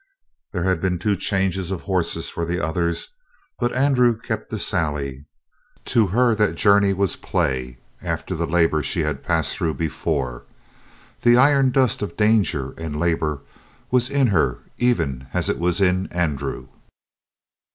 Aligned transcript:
There 0.51 0.63
had 0.63 0.81
been 0.81 0.97
two 0.97 1.15
changes 1.15 1.69
of 1.69 1.81
horses 1.81 2.27
for 2.27 2.43
the 2.43 2.59
others, 2.59 3.09
but 3.59 3.71
Andrew 3.75 4.17
kept 4.19 4.49
to 4.49 4.57
Sally. 4.57 5.27
To 5.85 6.07
her 6.07 6.33
that 6.33 6.55
journey 6.55 6.91
was 6.91 7.15
play 7.15 7.77
after 8.01 8.33
the 8.35 8.47
labor 8.47 8.81
she 8.81 9.01
had 9.01 9.21
passed 9.21 9.55
through 9.55 9.75
before; 9.75 10.47
the 11.21 11.37
iron 11.37 11.69
dust 11.69 12.01
of 12.01 12.17
danger 12.17 12.71
and 12.79 12.99
labor 12.99 13.43
was 13.91 14.09
in 14.09 14.25
her 14.25 14.57
even 14.79 15.27
as 15.35 15.49
it 15.49 15.59
was 15.59 15.79
in 15.79 16.07
Andrew. 16.11 16.67